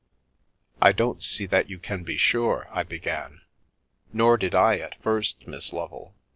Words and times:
"I 0.81 0.93
don't 0.93 1.23
see 1.23 1.45
that 1.45 1.69
you 1.69 1.77
can 1.77 2.01
be 2.03 2.17
sure/ 2.17 2.65
9 2.69 2.75
1 2.77 2.85
began. 2.87 3.41
"Nor 4.11 4.35
did 4.35 4.55
I 4.55 4.79
at 4.79 4.99
first, 5.03 5.45
Miss 5.45 5.71
Lovel. 5.71 6.15